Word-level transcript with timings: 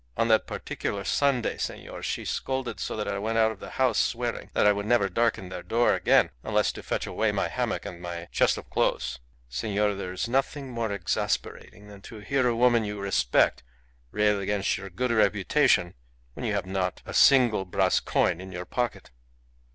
On 0.17 0.29
that 0.29 0.47
particular 0.47 1.03
Sunday, 1.03 1.57
senor, 1.59 2.01
she 2.01 2.25
scolded 2.25 2.79
so 2.79 2.95
that 2.97 3.07
I 3.07 3.19
went 3.19 3.37
out 3.37 3.51
of 3.51 3.59
the 3.59 3.69
house 3.77 3.99
swearing 3.99 4.49
that 4.55 4.65
I 4.65 4.71
would 4.73 4.87
never 4.87 5.09
darken 5.09 5.49
their 5.49 5.61
door 5.61 5.93
again 5.93 6.31
unless 6.41 6.71
to 6.71 6.81
fetch 6.81 7.05
away 7.05 7.31
my 7.31 7.47
hammock 7.49 7.85
and 7.85 8.01
my 8.01 8.25
chest 8.31 8.57
of 8.57 8.67
clothes. 8.71 9.19
Senor, 9.47 9.93
there 9.93 10.11
is 10.11 10.27
nothing 10.27 10.71
more 10.71 10.91
exasperating 10.91 11.87
than 11.87 12.01
to 12.01 12.17
hear 12.17 12.47
a 12.47 12.55
woman 12.55 12.83
you 12.83 12.99
respect 12.99 13.61
rail 14.09 14.39
against 14.39 14.75
your 14.75 14.89
good 14.89 15.11
reputation 15.11 15.93
when 16.33 16.47
you 16.47 16.53
have 16.53 16.65
not 16.65 17.03
a 17.05 17.13
single 17.13 17.63
brass 17.63 17.99
coin 17.99 18.41
in 18.41 18.51
your 18.51 18.65
pocket. 18.65 19.11